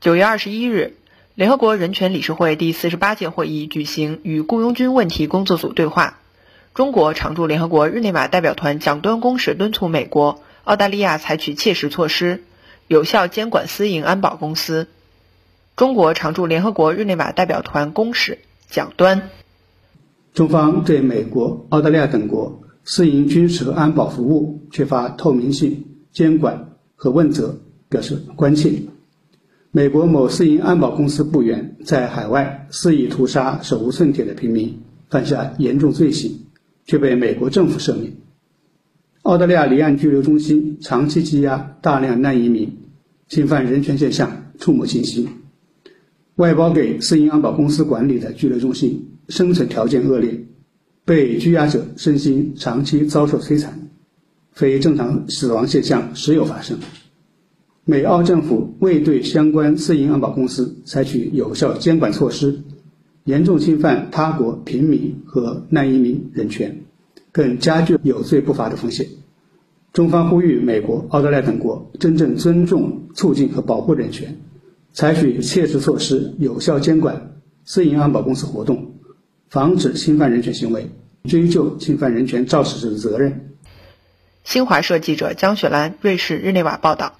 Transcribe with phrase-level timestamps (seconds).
[0.00, 0.94] 九月二十一日，
[1.34, 6.18] 联合国人权理事会第四十八届会议举行与雇佣军问题工作组对话。
[6.72, 12.44] 中国常驻联合国日内瓦代表团蒋端公使敦促美国、澳大利亚采取切实措施，
[12.88, 14.88] 有效监管私营安保公司。
[15.76, 18.38] 中国常驻联合国日内瓦代表团公使
[18.70, 19.28] 蒋端：
[20.32, 27.60] 中方对美国、澳大利亚等国私营军事和安保服务缺乏透明性、监管和问责
[27.90, 28.72] 表示关切。
[29.72, 36.40] 美国某私营安保公司雇员在海外肆意屠杀手无寸铁的平民，犯下严重罪行，
[36.86, 38.14] 却被美国政府赦免。
[39.22, 42.78] 澳大利亚离岸拘留中心长期羁押大量难移民，
[43.28, 45.28] 侵犯人权现象触目惊心。
[46.34, 50.46] 外包给私营安保公司管理的拘留中心，生存条件恶劣，
[51.04, 53.88] 被拘押者身心长期遭受摧残，
[54.50, 56.76] 非正常死亡现象时有发生。
[57.90, 62.60] 美澳政府未对相关私营安保公司采取有效监管措施，
[63.24, 66.82] 严重侵犯他国平民和难移民人权，
[67.32, 69.08] 更加剧有罪不罚的风险。
[69.92, 74.38] 中方呼吁美国、澳大利亚等国真正尊重、促进和保护人权，
[74.92, 77.32] 采取切实措施，有效监管
[77.64, 78.92] 私营安保公司活动，
[79.48, 80.88] 防止侵犯人权行为，
[81.24, 83.50] 追究侵犯人权肇事者的责任。
[84.44, 87.16] 新华社记者江雪兰，瑞士日内瓦报道。